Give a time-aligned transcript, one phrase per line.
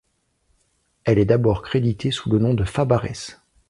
[1.03, 3.05] Elle est d'abord créditée sous le nom de Fabares.